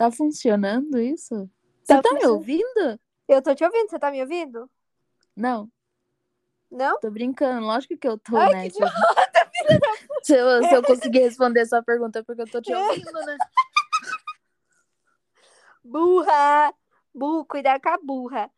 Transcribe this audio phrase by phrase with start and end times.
[0.00, 1.46] Tá funcionando isso?
[1.84, 2.98] Você Tá tá me ouvindo?
[3.28, 4.66] Eu tô te ouvindo, você tá me ouvindo?
[5.36, 5.70] Não,
[6.70, 6.98] Não?
[7.00, 7.66] tô brincando.
[7.66, 8.70] Lógico que eu tô, Ai, né?
[8.70, 8.78] que
[10.24, 12.72] Se eu, se eu, se eu conseguir responder sua pergunta é porque eu tô te
[12.72, 13.36] ouvindo, né?
[15.84, 16.72] Burra!
[17.14, 18.50] Burro, cuidado com a burra.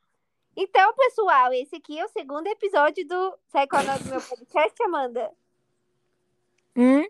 [0.56, 3.36] Então, pessoal, esse aqui é o segundo episódio do.
[3.48, 5.32] Sabe qual é o nome do meu podcast, Amanda?
[6.76, 7.04] Hum?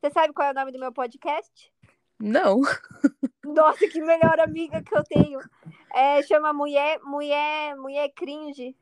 [0.00, 1.70] Você sabe qual é o nome do meu podcast?
[2.18, 2.62] Não.
[3.54, 5.40] Nossa, que melhor amiga que eu tenho.
[5.92, 8.76] É, chama Mulher, Mulher, Mulher Cringe.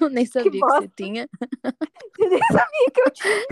[0.00, 0.92] Eu nem sabia que, você bosta.
[0.96, 1.28] tinha.
[2.18, 3.46] Eu nem sabia que eu tinha.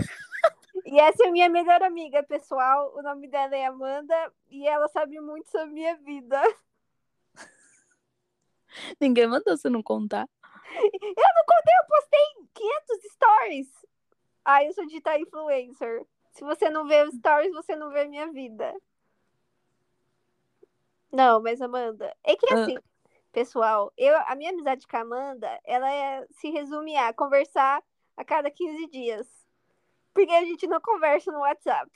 [0.85, 2.93] E essa é a minha melhor amiga, pessoal.
[2.95, 6.41] O nome dela é Amanda e ela sabe muito sobre minha vida.
[8.99, 10.27] Ninguém mandou você não contar.
[10.77, 12.19] Eu não contei, eu postei
[12.53, 13.85] 500 stories.
[14.43, 16.05] Ah, eu sou digital influencer.
[16.31, 18.73] Se você não vê os stories, você não vê minha vida.
[21.15, 22.63] Não, mas Amanda, é que Ah.
[22.63, 22.77] assim,
[23.31, 27.81] pessoal, eu, a minha amizade com a Amanda, ela é- se resume a conversar
[28.17, 29.27] a cada 15 dias.
[30.13, 31.89] Porque a gente não conversa no WhatsApp.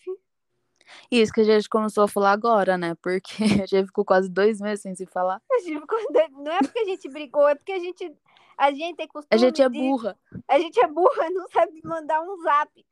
[1.12, 2.96] Isso que a gente começou a falar agora, né?
[3.02, 5.42] Porque a gente ficou quase dois meses sem se falar.
[5.52, 6.00] A gente ficou.
[6.44, 8.14] Não é porque a gente brigou, é porque a gente,
[8.58, 10.18] a gente tem costume A gente é de- burra.
[10.48, 12.86] A gente é burra, não sabe mandar um zap.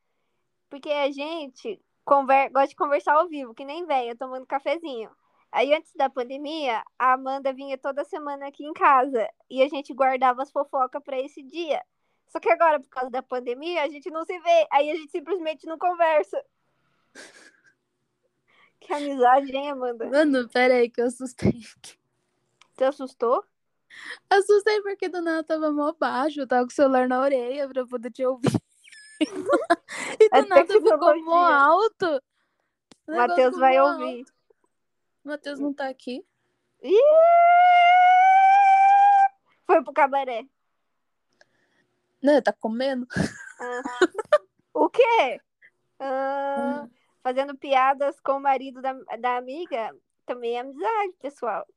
[0.70, 2.50] Porque a gente conver...
[2.50, 5.10] gosta de conversar ao vivo, que nem velha, tomando cafezinho.
[5.52, 9.94] Aí antes da pandemia, a Amanda vinha toda semana aqui em casa e a gente
[9.94, 11.82] guardava as fofocas pra esse dia.
[12.28, 14.68] Só que agora, por causa da pandemia, a gente não se vê.
[14.72, 16.44] Aí a gente simplesmente não conversa.
[18.80, 20.06] Que amizade, hein, Amanda?
[20.06, 21.62] Mano, pera aí que eu assustei.
[22.74, 23.44] Você assustou?
[24.30, 26.42] Assustei porque do nada tava mó baixo.
[26.42, 28.54] Eu tava com o celular na orelha pra poder te ouvir.
[30.22, 32.22] e do É nada ficou mó alto.
[33.08, 34.26] Matheus vai mó ouvir.
[35.28, 36.26] Matheus não tá aqui.
[36.82, 36.94] Ih!
[39.66, 40.46] Foi pro cabaré.
[42.24, 43.06] Né, tá comendo.
[44.74, 45.42] O quê?
[46.00, 46.88] Ah,
[47.22, 49.94] fazendo piadas com o marido da, da amiga
[50.26, 51.68] também é amizade, pessoal.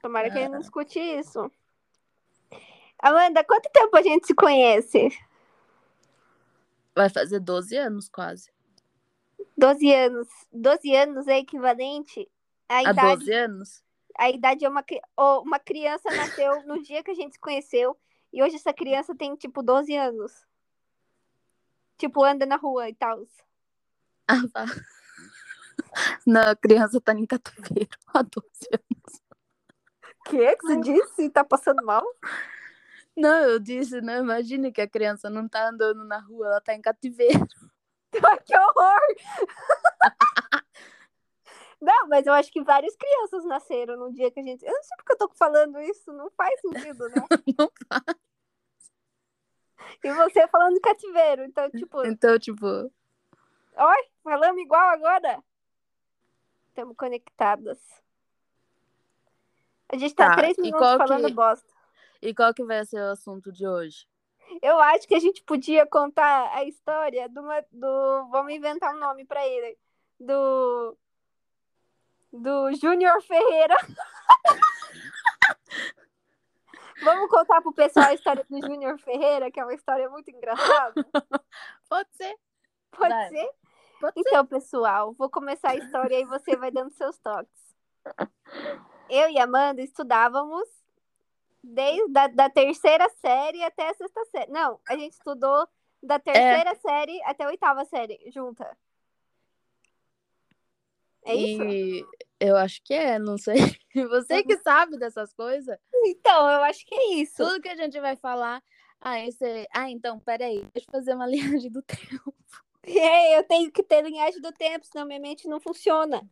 [0.00, 1.50] Tomara que ele não escute isso.
[2.98, 5.08] Amanda, quanto tempo a gente se conhece?
[6.94, 8.52] Vai fazer 12 anos quase.
[9.60, 10.28] 12 anos.
[10.50, 12.26] 12 anos é equivalente
[12.68, 13.18] à Há idade.
[13.18, 13.84] 12 anos?
[14.18, 14.84] A idade é uma,
[15.42, 17.96] uma criança nasceu no dia que a gente se conheceu
[18.32, 20.32] e hoje essa criança tem tipo 12 anos.
[21.98, 23.22] Tipo, anda na rua e tal.
[24.26, 24.64] Ah, vá.
[26.26, 29.22] Não, a criança tá em cativeiro há 12 anos.
[30.24, 31.30] Que que você disse?
[31.30, 32.04] Tá passando mal?
[33.16, 36.74] Não, eu disse, não, imagine que a criança não tá andando na rua, ela tá
[36.74, 37.46] em cativeiro.
[38.14, 39.00] Ai, que horror!
[41.80, 44.62] Não, mas eu acho que várias crianças nasceram no dia que a gente.
[44.66, 47.24] Eu não sei porque eu tô falando isso, não faz sentido, né?
[47.58, 47.72] Não
[50.04, 55.42] E você falando de cativeiro, então, tipo, Então, tipo, oi, falamos igual agora?
[56.68, 57.78] Estamos conectadas.
[59.88, 61.66] A gente tá, Tá, três minutos falando que- bosta.
[62.20, 64.06] e qual que vai ser o assunto de hoje?
[64.62, 69.24] Eu acho que a gente podia contar a história do, do vamos inventar um nome
[69.24, 69.76] pra ele,
[70.18, 70.96] do
[72.32, 73.76] do Júnior Ferreira.
[77.02, 80.94] vamos contar pro pessoal a história do Júnior Ferreira, que é uma história muito engraçada.
[81.88, 82.36] Pode ser,
[82.92, 83.28] Pode Vai.
[83.28, 83.50] ser?
[84.00, 84.28] pode ser.
[84.28, 87.74] Então, pessoal, vou começar a história e você vai dando seus toques.
[89.08, 90.68] Eu e Amanda estudávamos
[91.62, 94.50] desde a da terceira série até a sexta série.
[94.50, 95.68] Não, a gente estudou
[96.02, 98.76] da terceira série até a oitava série, junta.
[101.24, 101.62] É isso?
[101.64, 102.04] E
[102.38, 103.56] eu acho que é, não sei.
[104.08, 105.76] Você que sabe dessas coisas.
[105.92, 107.36] Então, eu acho que é isso.
[107.36, 108.62] Tudo que a gente vai falar.
[109.00, 109.68] Ah, esse...
[109.72, 112.34] ah, então, peraí, deixa eu fazer uma linhagem do tempo.
[112.82, 116.22] É, eu tenho que ter linhagem do tempo, senão minha mente não funciona.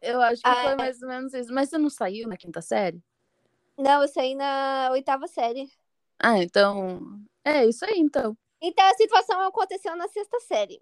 [0.00, 0.76] Eu acho que Ah, foi é.
[0.76, 1.52] mais ou menos isso.
[1.52, 3.02] Mas você não saiu na quinta série?
[3.78, 5.70] Não, eu saí na oitava série.
[6.18, 7.00] Ah, então.
[7.44, 8.36] É isso aí, então.
[8.60, 10.80] Então a situação aconteceu na sexta série.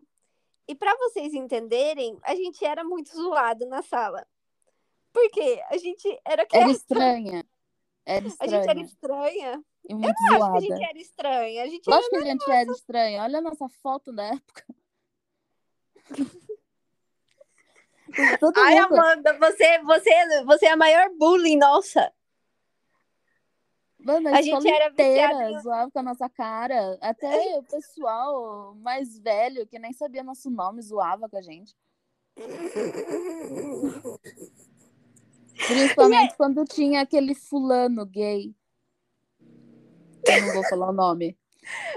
[0.67, 4.27] E para vocês entenderem, a gente era muito zoado na sala.
[5.13, 5.63] Por quê?
[5.71, 7.45] A gente era Era criança, estranha.
[8.05, 8.51] Era a estranha.
[8.61, 9.65] gente era estranha.
[9.89, 10.61] E muito Acho que a zoada.
[10.61, 11.63] gente era estranha.
[11.63, 11.97] A gente era...
[11.97, 13.23] Lógico que a gente era estranha.
[13.23, 14.65] Olha a nossa foto da época.
[18.41, 22.13] Todo Ai, mundo- Amanda, você, você, você é a maior bullying, nossa.
[24.07, 26.97] Mano, a a, gente era inteira em- zoava com a nossa cara.
[27.01, 27.27] Até
[27.59, 31.75] o pessoal mais velho, que nem sabia nosso nome, zoava com a gente.
[35.55, 38.55] Principalmente quando tinha aquele fulano gay.
[40.25, 41.37] Eu não vou falar o nome.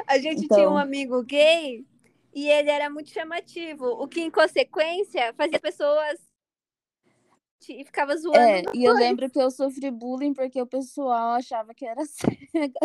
[0.07, 1.85] A gente Então- tinha um amigo gay
[2.33, 6.19] e ele era muito chamativo, o que em consequência fazia pessoas
[7.67, 8.39] e ficava zoando.
[8.39, 12.79] É, e eu lembro que eu sofri bullying porque o pessoal achava que era cega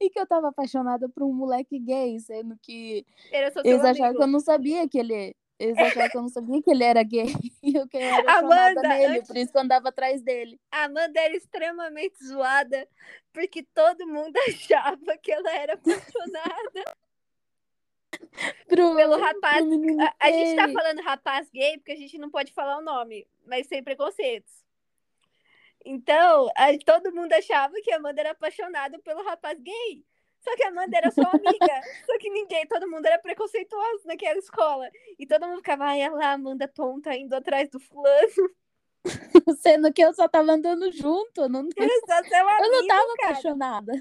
[0.00, 4.16] e que eu tava apaixonada por um moleque gay, sendo que eles achavam amigo.
[4.16, 5.34] que eu não sabia que ele.
[5.58, 7.26] Eles achavam que eu não sabia que ele era gay
[7.62, 10.60] e eu que era apaixonada Amanda, nele, antes- por isso que eu andava atrás dele.
[10.70, 12.86] A Amanda era extremamente zoada
[13.32, 16.96] porque todo mundo achava que ela era apaixonada
[18.68, 19.64] Pro, pelo rapaz.
[20.00, 23.26] A, a gente tá falando rapaz gay porque a gente não pode falar o nome,
[23.46, 24.64] mas sem preconceitos.
[25.84, 30.04] Então, a- todo mundo achava que a Amanda era apaixonada pelo rapaz gay.
[30.40, 31.80] Só que a Amanda era só amiga.
[32.06, 34.88] só que ninguém, todo mundo era preconceituoso naquela escola.
[35.18, 38.50] E todo mundo ficava, ai, ela, Amanda tonta, indo atrás do fulano.
[39.58, 43.30] Sendo que eu só tava andando junto, eu não, seu eu não tava cara.
[43.30, 43.92] apaixonada.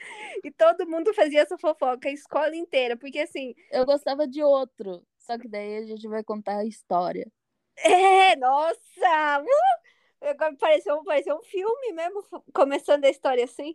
[0.44, 2.96] E todo mundo fazia essa fofoca, a escola inteira.
[2.96, 5.04] Porque assim, Eu gostava de outro.
[5.18, 7.30] Só que daí a gente vai contar a história.
[7.76, 9.42] É, nossa!
[9.42, 10.26] Uh!
[10.28, 13.74] Agora pareceu, pareceu um filme mesmo, começando a história assim.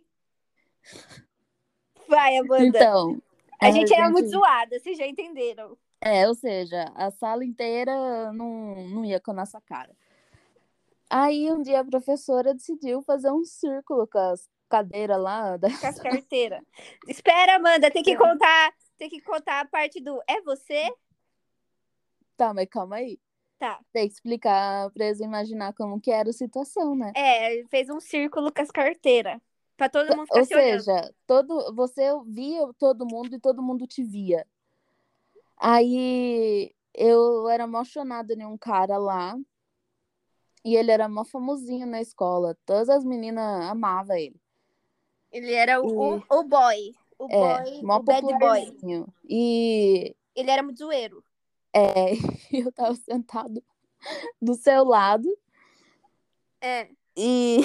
[2.08, 2.64] Vai, Amanda.
[2.64, 3.22] Então.
[3.60, 5.76] a gente era muito zoada, vocês já entenderam.
[6.00, 9.90] É, ou seja, a sala inteira não, não ia com a nossa cara.
[11.10, 15.56] Aí um dia a professora decidiu fazer um círculo com as cadeiras lá.
[15.58, 15.68] Da...
[15.70, 16.62] Com as carteiras.
[17.08, 20.88] Espera, Amanda, tem que contar, tem que contar a parte do é você?
[22.36, 23.18] Tá, mas calma aí.
[23.58, 23.80] Tá.
[23.92, 27.12] Tem que explicar pra eles imaginar como que era a situação, né?
[27.16, 29.40] É, fez um círculo com as carteiras.
[29.76, 30.82] Pra todo mundo ficar Ou se olhando.
[30.82, 34.46] seja, todo, você via todo mundo e todo mundo te via.
[35.56, 39.36] Aí eu era emocionada em um cara lá.
[40.64, 42.56] E ele era mó famosinho na escola.
[42.66, 44.40] Todas as meninas amavam ele.
[45.36, 46.94] Ele era o, E- o, o boy.
[47.18, 48.76] O É, boy, o bad boy.
[49.28, 51.22] E Ele era muito zoeiro.
[51.74, 52.12] é,
[52.52, 53.62] eu tava sentado
[54.40, 55.28] do seu lado.
[56.60, 56.88] É.
[57.16, 57.58] E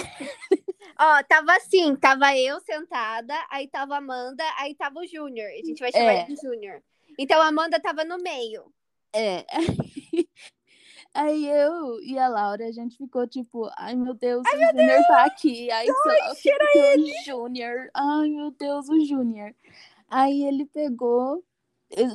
[1.00, 5.48] Ó, tava assim, tava eu sentada, aí tava a Amanda, aí tava o Júnior.
[5.50, 6.26] A gente vai chamar É.
[6.26, 6.82] ele de Júnior.
[7.18, 8.72] Então a Amanda tava no meio.
[9.14, 9.46] É.
[11.14, 15.26] Aí eu e a Laura, a gente ficou tipo, ai meu Deus, o Júnior tá
[15.26, 15.70] aqui.
[15.70, 17.90] Ai, sei lá, o Júnior.
[17.94, 19.54] Ai meu Deus, o Júnior.
[20.08, 21.44] Aí ele pegou.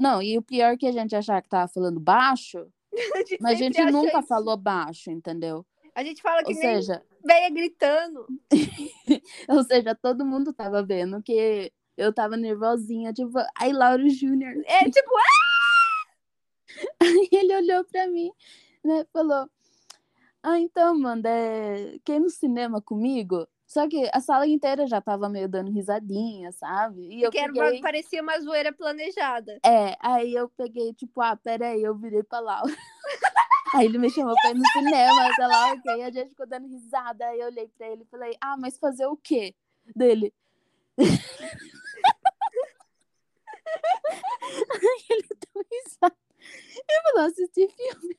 [0.00, 2.66] Não, e o pior é que a gente achava que tava falando baixo,
[2.96, 4.28] A mas a gente nunca isso.
[4.28, 5.66] falou baixo, entendeu?
[5.94, 8.26] A gente fala que Ou nem seja, velha gritando.
[9.48, 14.54] ou seja, todo mundo tava vendo que eu tava nervosinha, tipo, ai, Laura Júnior.
[14.66, 15.10] É tipo,
[17.00, 18.31] Aí ele olhou pra mim,
[18.86, 19.48] né, falou:
[20.42, 21.98] Ah, então, Amanda, é...
[22.04, 23.46] quer ir no cinema comigo?
[23.66, 27.00] Só que a sala inteira já tava meio dando risadinha, sabe?
[27.12, 27.80] E eu que era uma- peguei.
[27.80, 29.58] parecia uma zoeira planejada.
[29.66, 32.72] É, aí eu peguei, tipo, ah, peraí, eu virei pra Laura.
[33.74, 36.68] Aí ele me chamou pra ir no cinema, sei lá, ok, a gente ficou dando
[36.68, 37.26] risada.
[37.26, 39.52] Aí eu olhei pra ele e falei, ah, mas fazer o quê?
[39.94, 40.32] Dele.
[40.96, 41.08] Aí
[45.10, 46.16] ele deu risada.
[46.88, 48.16] E falou, assistir filme.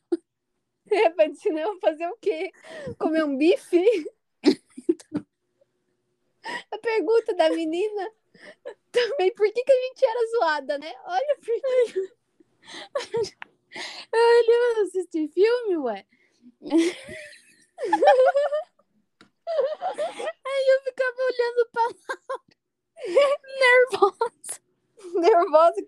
[0.89, 2.51] É, ir no cinema fazer o quê?
[2.97, 3.85] Comer um bife?
[6.71, 8.11] A pergunta da menina
[8.91, 10.93] também, por que, que a gente era zoada, né?
[11.05, 12.11] Olha, por quê.
[14.13, 16.05] Ele vai assistir filme, ué.
[20.45, 21.97] Aí eu ficava olhando pra Laura,
[23.59, 24.61] nervosa.
[25.15, 25.81] nervosa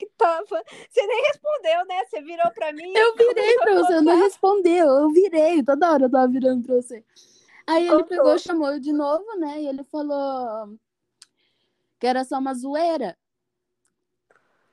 [0.50, 0.63] tava.
[0.89, 2.06] Você nem respondeu, né?
[2.06, 2.91] Você virou pra mim.
[2.96, 4.88] Eu virei pra você, eu não respondeu.
[4.88, 7.03] Eu virei, toda hora eu tava virando pra você.
[7.68, 8.08] Aí ele Contou.
[8.08, 9.62] pegou, chamou eu de novo, né?
[9.62, 10.75] E ele falou
[12.00, 13.15] que era só uma zoeira.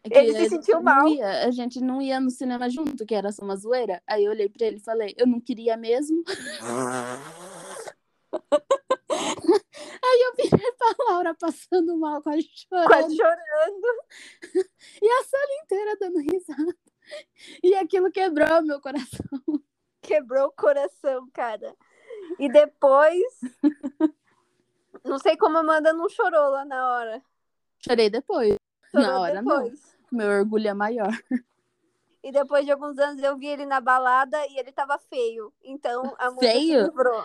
[0.03, 1.09] Que Ele se a gente sentiu não mal.
[1.09, 4.01] ia- a gente não ia no cinema junto, que era só uma zoeira.
[4.07, 6.23] Aí eu olhei pra ele e falei, eu não queria mesmo.
[9.11, 10.56] Aí eu virei
[10.95, 12.87] pra Laura passando mal, quase chorando.
[12.89, 13.87] Quase chorando.
[15.03, 16.77] E a sala inteira dando risada.
[17.63, 19.41] E aquilo quebrou meu coração.
[20.03, 21.75] Quebrou o coração, cara.
[22.39, 23.25] E depois.
[25.05, 27.23] Não sei como a Amanda não chorou lá na hora.
[27.79, 28.57] Chorei depois.
[28.91, 29.63] Chorou Na hora, não.
[29.63, 29.97] depois.
[30.11, 31.13] Meu orgulho é maior.
[32.25, 35.53] E depois de alguns anos eu vi ele na balada e ele tava feio.
[35.63, 36.87] Então a Feio?
[36.87, 37.25] livrou.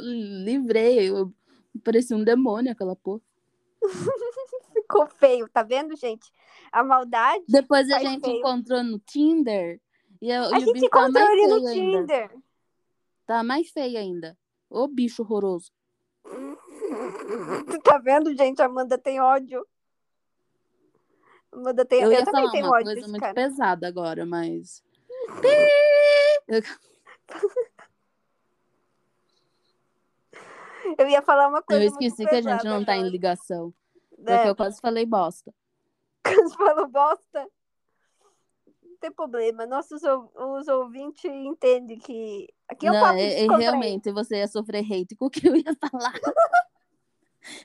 [0.00, 1.10] Livrei.
[1.10, 1.32] Eu
[1.80, 3.20] parecia um demônio aquela porra.
[4.72, 6.30] Ficou feio, tá vendo, gente?
[6.70, 7.44] A maldade.
[7.48, 8.38] Depois a gente feio.
[8.38, 9.80] encontrou no Tinder
[10.20, 11.72] E, eu, A e gente tá encontrou mais ele no ainda.
[11.72, 12.38] Tinder.
[13.26, 14.38] Tá mais feio ainda.
[14.70, 15.70] Ô bicho horroroso.
[17.84, 18.62] tá vendo, gente?
[18.62, 19.66] A Amanda tem ódio.
[21.52, 22.00] Amanda tem...
[22.00, 23.34] Eu Eu, ia também falar tenho uma ódio coisa muito cara.
[23.34, 24.82] pesada agora, mas.
[30.98, 33.72] Eu ia falar uma Eu coisa esqueci muito que a gente não tá em ligação.
[34.10, 35.52] Porque É, eu quase falei bosta.
[36.24, 37.48] Você falou bosta.
[38.82, 39.66] Não tem problema.
[39.66, 42.48] Nossos os ouvintes entendem que.
[42.68, 45.74] Aqui é um não, é- realmente você ia sofrer hate com o que eu ia
[45.74, 46.12] falar.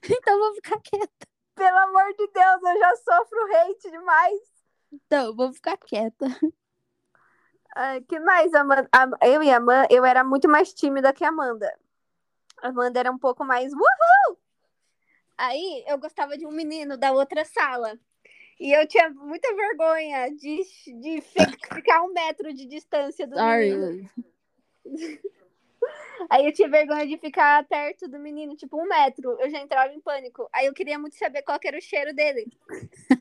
[0.04, 1.28] então eu vou ficar quieta.
[1.54, 4.42] Pelo amor de Deus, eu já sofro hate demais.
[4.92, 6.26] Então, eu vou ficar quieta.
[7.76, 8.90] Ah, que mais, Amanda?
[9.22, 11.72] Eu e a Amanda, eu era muito mais tímida que a Amanda.
[12.62, 14.38] A Amanda era um pouco mais uhul!
[15.38, 17.98] Aí eu gostava de um menino da outra sala.
[18.60, 20.64] E eu tinha muita vergonha de,
[21.00, 23.86] de fi- ficar um metro de distância do menino.
[23.86, 24.10] Sorry.
[26.30, 29.38] Aí eu tinha vergonha de ficar perto do menino, tipo um metro.
[29.40, 30.50] Eu já entrava em pânico.
[30.52, 32.48] Aí eu queria muito saber qual era o cheiro dele.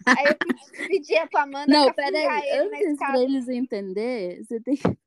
[0.07, 2.49] Aí eu pedi- pedia pra Amanda Não, peraí.
[2.49, 3.13] ele Antes escada.
[3.13, 4.99] pra eles entenderem, você tem que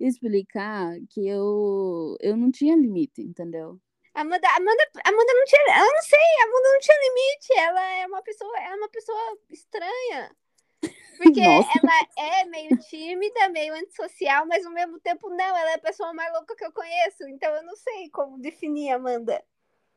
[0.00, 3.80] explicar que eu, eu não tinha limite, entendeu?
[4.14, 5.78] Amanda, Amanda, Amanda não tinha.
[5.78, 7.52] Eu não sei, a Amanda não tinha limite.
[7.58, 10.36] Ela é uma pessoa, ela é uma pessoa estranha.
[11.18, 11.68] Porque Nossa.
[11.82, 16.14] ela é meio tímida, meio antissocial, mas ao mesmo tempo não, ela é a pessoa
[16.14, 17.28] mais louca que eu conheço.
[17.28, 19.44] Então eu não sei como definir a Amanda.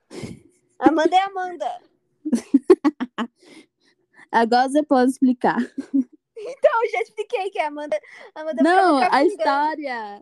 [0.80, 1.82] Amanda é Amanda.
[4.32, 5.58] Agora você pode explicar.
[6.48, 8.00] Então eu já expliquei que é Amanda.
[8.36, 10.20] Amanda Não, a história.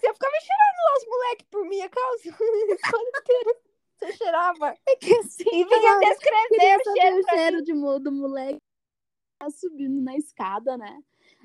[0.00, 2.30] Você ficava cheirando lá os moleques por minha causa.
[2.30, 3.74] A.
[3.96, 4.76] Você cheirava.
[4.86, 8.60] É que assim, E ela descrever o cheiro o cheiro de, do moleque
[9.38, 10.98] tá subindo na escada, né?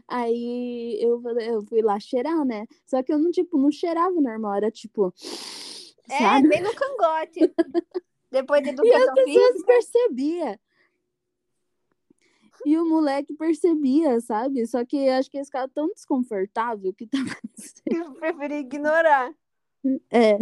[0.07, 2.65] Aí eu, eu fui lá cheirar, né?
[2.85, 5.13] Só que eu não, tipo, não cheirava normal, era tipo.
[6.09, 6.47] É, Sabe?
[6.47, 7.39] bem no cangote.
[8.31, 9.65] Depois de E as educação pessoas física.
[9.67, 10.59] percebiam.
[12.65, 14.65] E o moleque percebia, sabe?
[14.67, 17.35] Só que eu acho que eles ficavam tão desconfortável que tava.
[17.85, 19.33] Eu preferi ignorar.
[20.11, 20.37] É.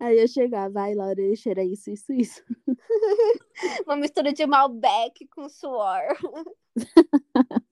[0.00, 2.42] Aí eu chegava, vai, Laura, ele cheira isso, isso, isso.
[3.86, 6.02] Uma mistura de Malbec com suor.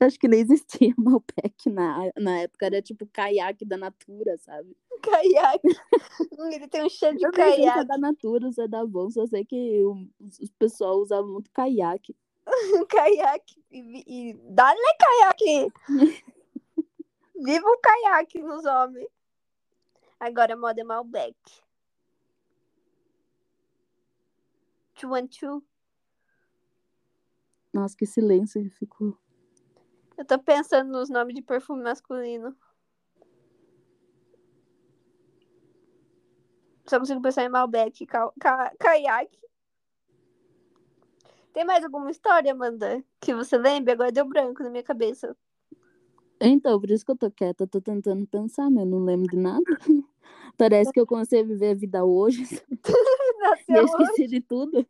[0.00, 4.76] Acho que nem existia Malbec na, na época, era tipo caiaque da Natura, sabe?
[5.02, 5.68] Caiaque.
[6.52, 7.88] Ele tem um cheiro de Eu nem sei se é caiaque.
[7.88, 12.14] da Natura, se é da Bom, só sei que o, os pessoal usavam muito caiaque.
[12.88, 13.64] Caiaque.
[13.70, 15.72] E, e dá-lhe caiaque.
[17.34, 19.08] Viva o caiaque nos homens.
[20.20, 21.36] Agora a moda é Malbec.
[24.94, 25.62] Two and two.
[27.72, 29.18] Nossa, que silêncio que ficou.
[30.16, 32.56] Eu tô pensando nos nomes de perfume masculino.
[36.86, 39.38] Só consigo pensar em Malbec, ca ca caiaque.
[41.54, 43.02] Tem mais alguma história, Amanda?
[43.20, 43.92] Que você lembre?
[43.92, 45.36] Agora deu branco na minha cabeça.
[46.40, 49.28] Então, por isso que eu tô quieta, eu tô tentando pensar, mas eu não lembro
[49.30, 49.64] de nada.
[50.58, 52.78] Parece que eu comecei a viver a vida hoje e
[53.38, 54.84] Nasceu eu esqueci de tudo.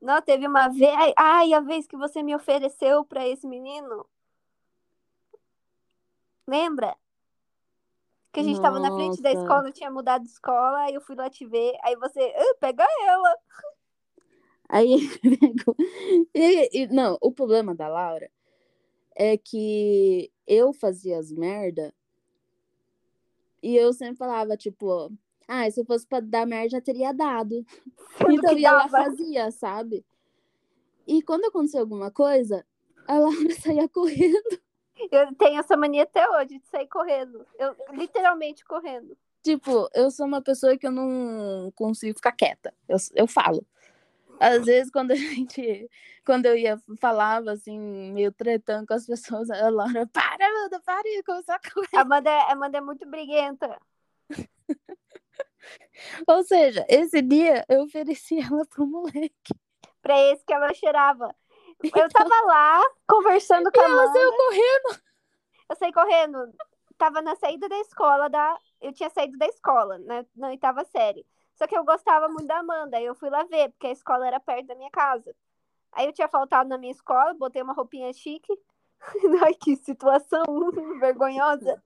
[0.00, 0.94] Não, teve uma vez.
[1.16, 4.06] Ai, a vez que você me ofereceu pra esse menino.
[6.46, 6.96] Lembra?
[8.30, 9.42] Que a gente tava na frente da Nossa.
[9.42, 12.86] escola, tinha mudado de escola, aí eu fui lá te ver, aí você, ah, pega
[13.06, 13.36] ela.
[14.74, 15.08] Aí.
[16.34, 18.28] E, e- não, o problema da Laura
[19.14, 21.94] é que eu fazia as merda
[23.62, 25.12] e eu sempre falava, tipo,
[25.46, 27.64] ah, se fosse pra dar merda, já teria dado.
[28.18, 30.04] Sendo Então que e ela fazia, sabe?
[31.06, 32.66] E quando acontecia alguma coisa,
[33.06, 34.60] a Laura saía correndo.
[35.10, 37.46] Eu tenho essa mania até hoje de sair correndo.
[37.58, 39.16] Eu literalmente correndo.
[39.42, 42.74] Tipo, eu sou uma pessoa que eu não consigo ficar quieta.
[42.88, 43.64] Eu, eu falo.
[44.40, 45.88] Às vezes, quando a gente.
[46.24, 51.06] Quando eu ia, falava assim, meio tretando com as pessoas, a Laura, para, Amanda, para,
[51.06, 51.96] e começou a correr.
[51.96, 53.78] A Amanda, é- Amanda é muito briguenta.
[56.26, 59.54] Ou seja, esse dia eu ofereci ela pro moleque.
[60.02, 61.34] Pra esse que ela cheirava.
[61.82, 65.02] Eu tava lá conversando com a Ela saiu correndo.
[65.68, 66.54] Eu saí correndo.
[66.96, 68.56] Tava na saída da escola da.
[68.80, 70.24] Eu tinha saído da escola, né?
[70.36, 71.26] Na oitava série.
[71.54, 73.00] Só que eu gostava muito da Amanda.
[73.00, 75.34] Eu fui lá ver, porque a escola era perto da minha casa.
[75.92, 78.52] Aí eu tinha faltado na minha escola, botei uma roupinha chique.
[79.44, 80.44] Ai, que situação
[80.98, 81.82] vergonhosa.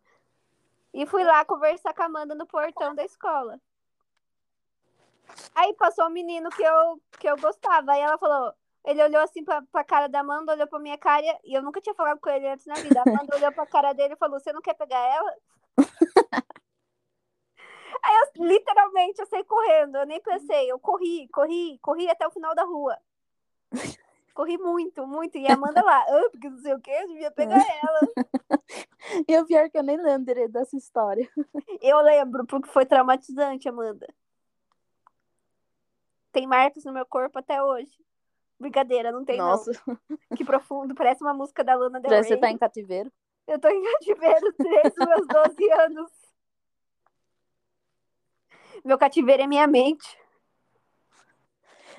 [0.92, 3.60] E fui lá conversar com a Amanda no portão da escola.
[5.54, 7.92] Aí passou um menino que eu, que eu gostava.
[7.92, 11.22] Aí ela falou: Ele olhou assim pra, pra cara da Amanda, olhou pra minha cara
[11.44, 13.00] e eu nunca tinha falado com ele antes na vida.
[13.00, 15.34] A Amanda olhou pra cara dele e falou: Você não quer pegar ela?
[18.02, 22.31] Aí eu literalmente eu saí correndo, eu nem pensei, eu corri, corri, corri até o
[22.31, 22.97] final da rua.
[24.38, 25.37] Corri muito, muito.
[25.37, 28.00] E a Amanda lá, ah, porque não sei o que, eu devia pegar ela.
[29.26, 31.28] E o pior é que eu nem lembro dessa história.
[31.81, 34.07] Eu lembro, porque foi traumatizante, Amanda.
[36.31, 37.90] Tem marcas no meu corpo até hoje.
[38.61, 39.99] Brincadeira, não tem Nossa, não.
[40.37, 42.25] Que profundo, parece uma música da Lana Del Rey.
[42.25, 43.11] você tá em cativeiro?
[43.47, 46.11] Eu tô em cativeiro desde os meus 12 anos.
[48.85, 50.18] Meu cativeiro é minha mente.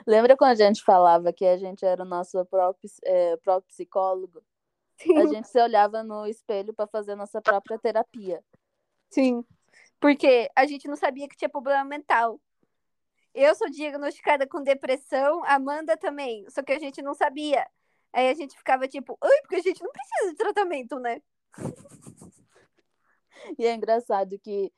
[0.08, 4.42] Lembra quando a gente falava que a gente era o nosso próprio, é, próprio psicólogo?
[4.98, 8.44] Sim, A gente se olhava no espelho pra fazer nossa própria terapia.
[9.10, 9.44] sim.
[10.00, 12.40] Porque a gente não sabia que tinha problema mental.
[13.34, 17.68] Eu sou diagnosticada com depressão, a Amanda também, só que a gente não sabia.
[18.14, 21.22] Aí a gente ficava tipo, ai, porque a gente não precisa de tratamento, né?
[23.58, 24.72] E é engraçado que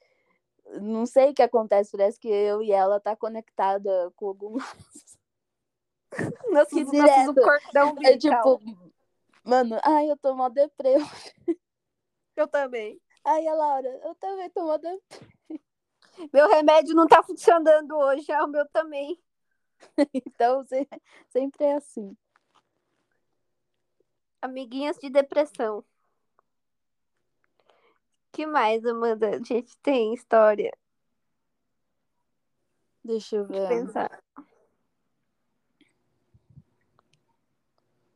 [0.79, 4.57] não sei o que acontece, parece que eu e ela tá conectada com algum.
[6.11, 7.33] Que nossos direto.
[7.35, 8.61] cordão É tipo,
[9.45, 10.95] mano, ai, eu tô mó deprê.
[12.35, 12.99] Eu também.
[13.23, 14.99] Ai, a Laura, eu também tô mó deprê.
[16.33, 19.17] Meu remédio não tá funcionando hoje, ah, o meu também.
[20.13, 20.87] Então, se-
[21.29, 22.15] sempre é assim.
[24.41, 25.83] Amiguinhas de depressão.
[28.31, 29.35] Que mais, Amanda?
[29.35, 30.71] A gente tem história.
[33.03, 33.85] Deixa eu Deixa eu ver.
[33.85, 34.23] pensar.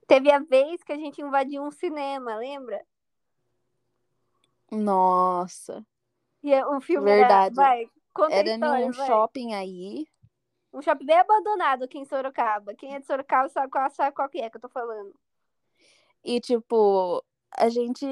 [0.08, 2.86] Teve a vez que a gente invadiu um cinema, lembra?
[4.72, 5.86] Nossa,
[6.44, 7.56] E é- o filme Verdade.
[7.60, 7.68] era...
[7.68, 7.90] Vai,
[8.30, 9.08] era história, num vai.
[9.08, 10.08] shopping aí.
[10.72, 12.76] Um shopping bem abandonado aqui em Sorocaba.
[12.76, 15.14] Quem é de Sorocaba sabe qual, sabe qual que é que eu tô falando.
[16.24, 18.06] E, tipo, a gente.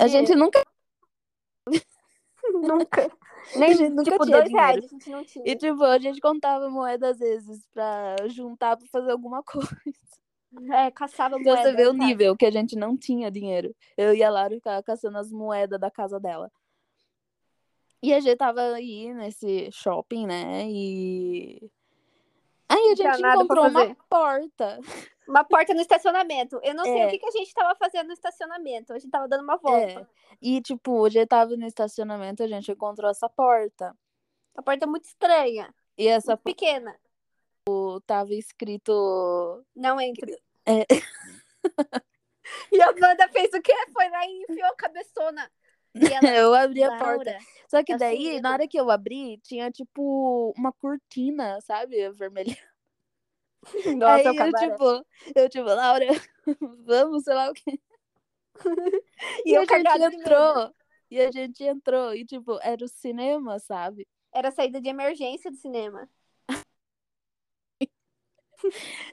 [0.00, 0.64] A gente nunca.
[2.52, 3.10] Nunca.
[3.56, 4.52] Nem, nunca tipo, tinha dois dinheiro.
[4.52, 5.44] reais a gente não tinha.
[5.46, 9.68] E, tipo, a gente contava moeda às vezes pra juntar pra fazer alguma coisa.
[10.72, 11.62] É, caçava Pra moeda.
[11.70, 13.74] você ver o nível que a gente não tinha dinheiro.
[13.96, 16.50] Eu e a Laura ficava caçando as moedas da casa dela.
[18.02, 20.68] E a gente tava aí nesse shopping, né?
[20.68, 21.70] E.
[22.72, 24.80] Aí a gente encontrou uma porta.
[25.28, 26.58] Uma porta no estacionamento.
[26.62, 27.06] Eu não sei É.
[27.06, 28.92] o que, que a gente tava fazendo no estacionamento.
[28.92, 30.00] A gente tava dando uma volta.
[30.00, 30.06] É.
[30.40, 33.96] E, tipo, a gente tava no estacionamento, a gente encontrou essa porta.
[34.54, 35.72] A porta é muito estranha.
[35.96, 36.96] E essa Muito pequena.
[38.06, 39.64] tava escrito.
[39.76, 40.30] Não entra.
[40.66, 40.86] É.
[42.70, 43.72] E a Amanda fez o quê?
[43.92, 45.50] Foi lá e enfiou a cabeçona.
[45.94, 47.36] Ela, Eu abri a porta.
[47.68, 52.10] Só que daí, na hora que eu abri, tinha, tipo, uma cortina, sabe?
[52.10, 52.56] Vermelha.
[53.96, 56.06] Nossa, Aí o eu, tipo, eu, tipo, Laura,
[56.84, 57.80] vamos, sei lá o quê.
[59.44, 60.74] E E, a gente entrou.
[61.10, 62.14] E a gente entrou.
[62.14, 64.06] E, tipo, era o cinema, sabe?
[64.32, 66.08] Era a saída de emergência do cinema.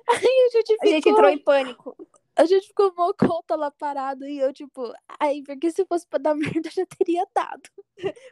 [0.08, 1.14] Aí a gente A gente ficou.
[1.14, 1.96] entrou em pânico.
[2.40, 4.26] A gente ficou mó conta lá parado.
[4.26, 7.70] E eu, tipo, ai, porque se fosse pra dar merda, já teria dado.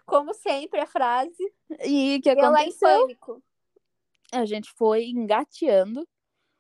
[0.05, 1.43] Como sempre, a frase.
[1.83, 3.01] E o que eu lá em aconteceu?
[3.01, 3.43] pânico.
[4.31, 6.07] A gente foi engateando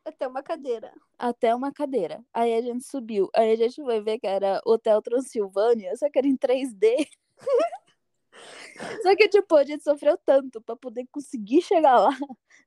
[0.03, 0.93] Até uma cadeira.
[1.17, 2.21] até uma cadeira.
[2.33, 3.29] Aí a gente subiu.
[3.33, 7.07] Aí a gente foi ver que era Hotel Transilvânia, só que era em 3D.
[9.03, 12.15] só que, tipo, a gente sofreu tanto pra poder conseguir chegar lá.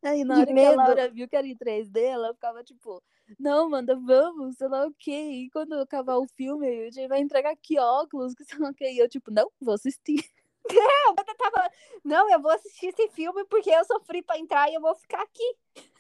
[0.03, 0.75] Aí na hora que a.
[0.75, 3.03] Laura viu que era em 3D, ela ficava tipo,
[3.39, 5.11] não, Amanda, vamos, sei lá o quê.
[5.11, 8.75] E quando acabar o filme, a gente vai entregar aqui óculos, que sei lá o
[8.75, 8.91] quê.
[8.91, 10.25] E eu, tipo, não, vou assistir.
[10.71, 11.71] A Amanda tava.
[12.05, 15.23] Não, eu vou assistir esse filme porque eu sofri pra entrar e eu vou ficar
[15.23, 15.57] aqui.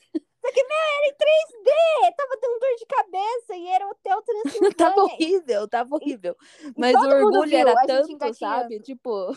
[0.41, 2.17] Só que, meu, era em 3D.
[2.17, 4.75] Tava dando dor de cabeça e era Hotel Transilvânia.
[4.75, 6.37] tava horrível, tava horrível.
[6.77, 8.81] Mas o orgulho viu era tanto, sabe?
[8.81, 9.35] Tipo.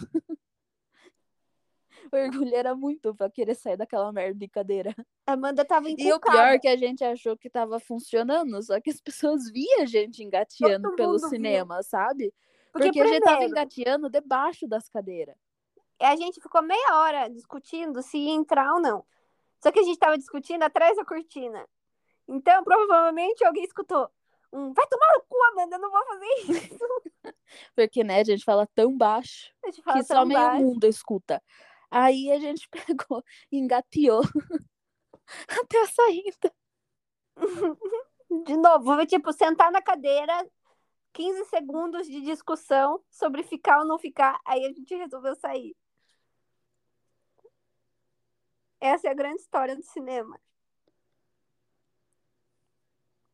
[2.15, 4.95] O orgulho era muito pra querer sair daquela merda de cadeira.
[5.25, 6.37] Amanda tava E o encucada.
[6.37, 9.85] pior é que a gente achou que tava funcionando, só que as pessoas viam a
[9.85, 11.29] gente engateando Todo pelo mundo viu.
[11.29, 12.33] cinema, sabe?
[12.71, 15.35] Porque, Porque, a gente tava primeiro, engateando debaixo das cadeiras.
[16.01, 19.05] a gente ficou meia hora discutindo se ia entrar ou não.
[19.61, 21.65] Só que a gente tava discutindo atrás da cortina.
[22.27, 24.09] Então, provavelmente, alguém escutou.
[24.51, 26.79] Um, vai tomar no cu, Amanda, eu não vou fazer isso.
[27.75, 29.51] Porque, né, a gente fala tão baixo
[29.83, 30.63] fala que só tão meio baixo.
[30.63, 31.41] mundo escuta.
[31.93, 34.23] Aí a gente pegou e engateou
[35.47, 36.51] até a saída.
[38.45, 40.33] De novo, foi tipo, sentar na cadeira,
[41.13, 45.75] 15 segundos de discussão sobre ficar ou não ficar, aí a gente resolveu sair.
[48.81, 50.41] Essa é a grande história do cinema.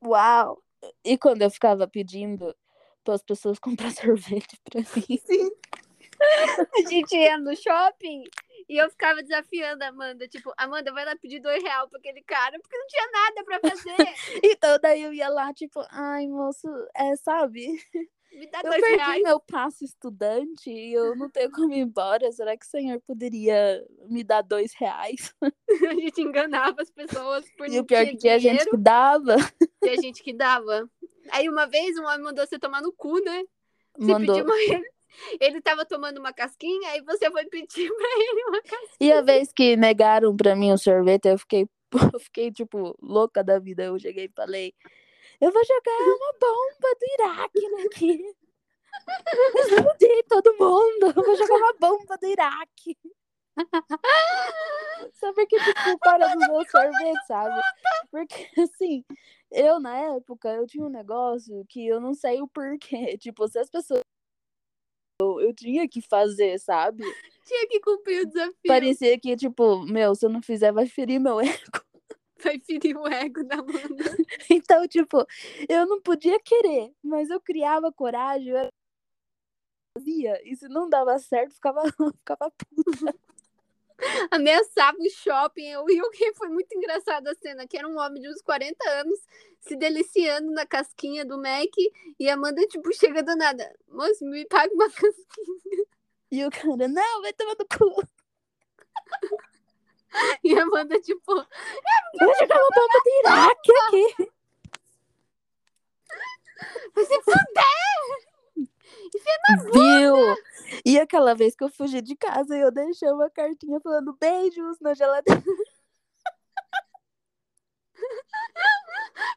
[0.03, 0.61] Uau!
[1.01, 2.53] E quando eu ficava pedindo
[3.05, 5.17] para as pessoas comprar sorvete para mim.
[5.17, 5.49] Sim.
[6.21, 8.25] A gente ia no shopping
[8.69, 12.21] e eu ficava desafiando a Amanda, tipo, Amanda, vai lá pedir dois reais pra aquele
[12.21, 13.95] cara, porque não tinha nada pra fazer.
[14.45, 17.81] então daí eu ia lá, tipo, ai, moço, é, sabe?
[18.31, 19.23] Me dá Eu dois perdi reais.
[19.23, 22.31] meu passo estudante e eu não tenho como ir embora.
[22.31, 25.33] Será que o senhor poderia me dar dois reais?
[25.89, 29.35] A gente enganava as pessoas por E o pior que tinha gente que dava.
[29.83, 30.87] tinha gente que dava.
[31.31, 33.43] Aí uma vez um homem mandou você tomar no cu, né?
[33.97, 34.35] Você Mandou.
[34.35, 34.83] pediu uma...
[35.33, 38.97] ele, ele tava tomando uma casquinha, aí você foi pedir pra ele uma casquinha.
[38.99, 41.67] E a vez que negaram pra mim o sorvete, eu fiquei,
[42.13, 43.83] eu fiquei, tipo, louca da vida.
[43.83, 44.73] Eu cheguei e falei,
[45.41, 48.35] eu vou jogar uma bomba do Iraque aqui.
[49.55, 51.13] Explodir todo mundo.
[51.15, 52.97] Eu vou jogar uma bomba do Iraque.
[55.13, 57.61] Só porque, tipo, para do meu sorvete, sabe?
[58.11, 59.03] Porque, assim,
[59.51, 63.17] eu, na época, eu tinha um negócio que eu não sei o porquê.
[63.19, 64.01] Tipo, se as pessoas...
[65.21, 67.03] Eu, eu tinha que fazer, sabe?
[67.45, 68.53] Tinha que cumprir o desafio.
[68.65, 71.49] Parecia que, tipo, meu, se eu não fizer, vai ferir meu ego.
[72.41, 74.15] Vai ferir o ego da Amanda.
[74.49, 75.25] Então, tipo,
[75.67, 78.69] eu não podia querer, mas eu criava coragem, eu era-
[79.97, 80.39] fazia.
[80.49, 81.81] E se não dava certo, ficava,
[82.15, 83.13] ficava puta.
[84.31, 85.67] Ameaçava o shopping.
[85.67, 88.89] Eu o que foi muito engraçada a cena, que era um homem de uns 40
[88.89, 89.19] anos
[89.59, 91.71] se deliciando na casquinha do Mac
[92.19, 93.75] e a Amanda, tipo, chega do nada.
[93.87, 95.85] Moço, me paga uma casquinha.
[96.31, 98.03] E o cara, não, vai tomar no cu.
[100.43, 101.45] E a Amanda, tipo, Eu
[102.25, 104.31] vou jogar uma bomba do Iraque aqui.
[106.95, 107.79] vai se fuder!
[109.71, 110.35] Viu?
[110.85, 114.93] E aquela vez que eu fugi de casa, eu deixei uma cartinha falando beijos na
[114.93, 115.41] geladeira.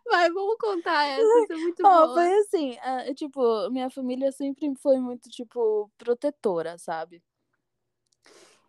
[0.07, 2.15] Vai, vamos contar essa, isso é muito bom.
[2.15, 2.77] foi assim,
[3.15, 7.23] tipo, minha família sempre foi muito, tipo, protetora, sabe?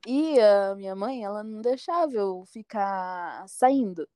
[0.06, 4.08] E a minha mãe, ela não deixava eu ficar saindo.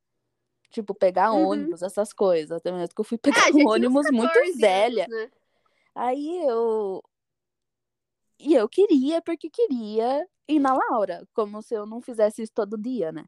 [0.70, 1.48] Tipo, pegar Uhum.
[1.50, 2.52] ônibus, essas coisas.
[2.58, 5.08] Até mesmo que eu fui pegar Ah, já um ônibus muito 14 anos, velha.
[5.10, 5.32] né?
[5.96, 7.02] Aí eu.
[8.40, 11.28] E eu queria, porque queria ir na Laura.
[11.34, 13.26] Como se eu não fizesse isso todo dia, né?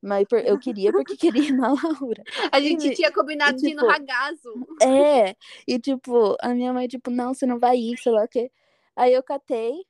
[0.00, 2.22] Mas eu queria porque queria ir na Laura.
[2.52, 4.66] A gente E- tinha combinado e, de ir no tipo, ragazo.
[4.82, 8.28] É, e tipo, a minha mãe, tipo, não, você não vai ir, sei lá o
[8.28, 8.50] quê.
[8.96, 9.84] Aí eu catei,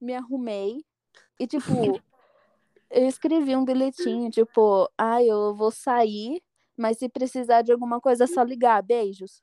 [0.00, 0.84] me arrumei
[1.38, 1.66] e, tipo,
[2.90, 6.42] eu escrevi um bilhetinho, tipo, ah, eu vou sair,
[6.76, 9.42] mas se precisar de alguma coisa, é só ligar, beijos.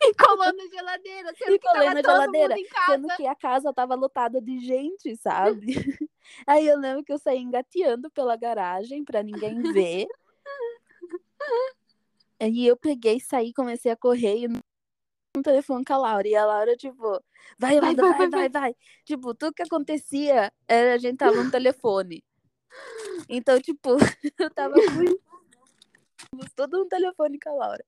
[0.00, 2.54] E colou na geladeira, sendo E que colei na geladeira.
[2.86, 5.66] Sendo que a casa tava lotada de gente, sabe?
[6.46, 10.06] Aí eu lembro que eu saí engateando pela garagem pra ninguém ver.
[12.38, 16.28] Aí eu peguei, saí, comecei a correr e no telefone com a Laura.
[16.28, 17.02] E a Laura, tipo,
[17.58, 18.76] vai, Vai, vai, vai, vai, vai, vai.
[19.04, 22.22] Tipo, tudo que acontecia era a gente tava no telefone.
[23.28, 23.96] Então, tipo,
[24.38, 25.25] eu tava muito.
[26.54, 27.84] Tudo no telefone com a Laura.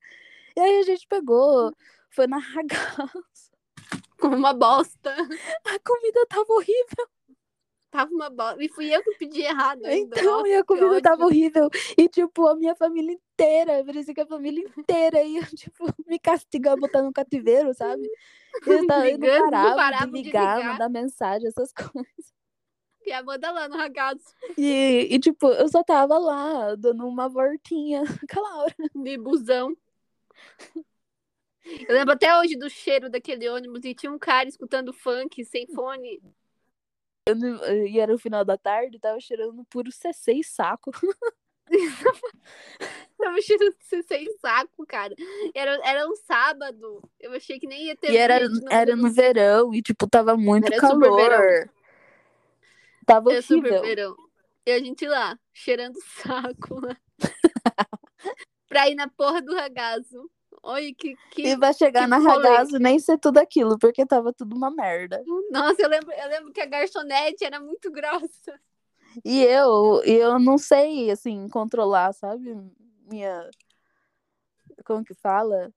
[0.57, 1.73] E aí a gente pegou,
[2.11, 3.51] foi na ragaz.
[4.21, 5.15] Com uma bosta.
[5.15, 7.09] A comida tava horrível.
[7.91, 8.63] Tava uma bosta.
[8.63, 10.19] E fui eu que pedi errado ainda.
[10.19, 11.71] Então, Nossa, e a comida tava horrível.
[11.97, 16.77] E, tipo, a minha família inteira, parecia que a família inteira ia, tipo, me castigar,
[16.77, 18.09] botar no cativeiro, sabe?
[18.87, 20.73] Tavam- eles Ligando, não não de ligar, ligar.
[20.73, 22.38] mandar mensagem, essas coisas.
[23.09, 24.21] E Amanda lá no ragazo.
[24.57, 28.75] E, e, tipo, eu só tava lá, dando uma voltinha com a Laura.
[28.95, 29.75] De busão.
[31.89, 35.67] Eu lembro até hoje do cheiro daquele ônibus e tinha um cara escutando funk sem
[35.69, 36.21] fone.
[37.27, 40.91] Eu e era o final da tarde, tava cheirando puro CC e saco.
[43.19, 45.15] Tava cheirando de sem saco, cara.
[45.55, 47.03] Era, era um sábado.
[47.19, 48.41] Eu achei que nem ia ter E era,
[48.71, 51.69] era no verão, e, tipo, tava muito Era calor.
[53.09, 54.15] Tava É super verão.
[54.67, 56.95] E a gente lá, cheirando saco lá.
[58.69, 60.31] pra ir na porra do ragazo.
[60.63, 61.17] Olha que.
[61.31, 61.43] que...
[61.47, 65.25] E vai chegar na ragazzo e nem ser tudo aquilo, porque tava tudo uma merda.
[65.51, 68.61] Nossa, eu lembro, eu lembro que a garçonete era muito grossa.
[69.25, 72.55] E eu, eu não sei, assim, controlar, sabe?
[73.11, 73.49] Minha.
[74.85, 75.73] Como que fala?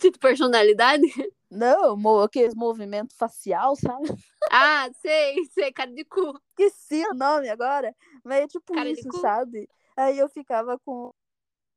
[0.00, 1.06] De personalidade?
[1.54, 4.08] Não, aqueles movimento facial, sabe?
[4.50, 6.38] Ah, sei, sei, cara de cu.
[6.58, 9.68] Esqueci o nome agora, mas é tipo Cara isso, sabe?
[9.96, 11.12] Aí eu ficava com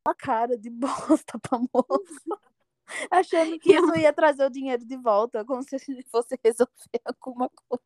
[0.06, 0.70] uma cara de
[1.30, 2.40] bosta pra moça,
[3.12, 5.78] achando que isso ia trazer o dinheiro de volta, como se
[6.10, 6.72] fosse resolver
[7.06, 7.84] alguma coisa.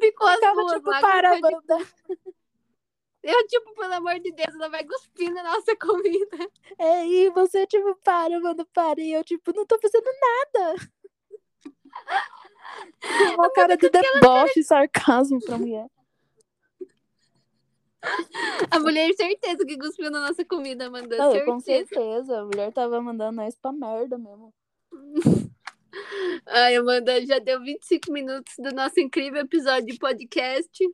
[0.00, 0.74] Ficou Ficava tipo, lá.
[0.80, 1.78] com para, cara de- Amanda.
[3.28, 6.50] Eu, tipo, pelo amor de Deus, ela vai cuspir na nossa comida.
[6.78, 8.98] É, e você, tipo, para, mano, para.
[9.02, 10.90] E eu, tipo, não tô fazendo nada.
[13.36, 15.90] Uma cara de deboche e sarcasmo pra mulher.
[18.70, 21.18] A mulher, certeza que cuspiu na nossa comida, Amanda.
[21.18, 21.52] Não, certeza.
[21.52, 22.40] com certeza.
[22.40, 24.54] A mulher tava mandando nós pra merda mesmo.
[26.46, 30.88] Ai, Amanda, já deu 25 minutos do nosso incrível episódio de podcast.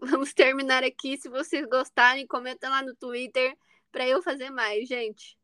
[0.00, 1.16] Vamos terminar aqui.
[1.18, 3.56] Se vocês gostarem, comenta lá no Twitter
[3.92, 5.38] pra eu fazer mais, gente.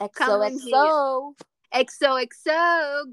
[0.00, 1.36] XOXO.
[1.72, 2.50] XOXO.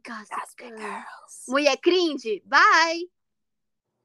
[0.06, 0.78] Gossip Gossip Girl.
[0.78, 1.44] Girls.
[1.48, 2.42] Mulher cringe.
[2.46, 3.10] Bye!